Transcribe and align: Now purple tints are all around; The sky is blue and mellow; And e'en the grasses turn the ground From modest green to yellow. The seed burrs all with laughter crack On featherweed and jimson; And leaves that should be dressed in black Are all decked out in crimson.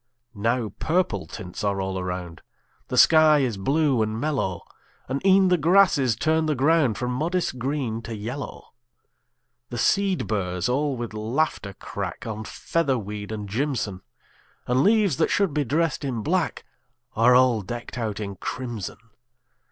Now 0.33 0.69
purple 0.79 1.27
tints 1.27 1.63
are 1.63 1.79
all 1.79 1.99
around; 1.99 2.41
The 2.87 2.97
sky 2.97 3.41
is 3.41 3.55
blue 3.55 4.01
and 4.01 4.19
mellow; 4.19 4.63
And 5.07 5.23
e'en 5.23 5.49
the 5.49 5.59
grasses 5.59 6.15
turn 6.15 6.47
the 6.47 6.55
ground 6.55 6.97
From 6.97 7.11
modest 7.11 7.59
green 7.59 8.01
to 8.01 8.15
yellow. 8.15 8.73
The 9.69 9.77
seed 9.77 10.25
burrs 10.25 10.67
all 10.67 10.97
with 10.97 11.13
laughter 11.13 11.73
crack 11.73 12.25
On 12.25 12.43
featherweed 12.43 13.31
and 13.31 13.47
jimson; 13.47 14.01
And 14.65 14.81
leaves 14.81 15.17
that 15.17 15.29
should 15.29 15.53
be 15.53 15.63
dressed 15.63 16.03
in 16.03 16.23
black 16.23 16.65
Are 17.15 17.35
all 17.35 17.61
decked 17.61 17.95
out 17.99 18.19
in 18.19 18.37
crimson. 18.37 18.97